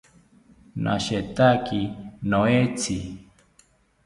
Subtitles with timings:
[0.83, 1.81] Nashetaki
[2.29, 2.97] noetzi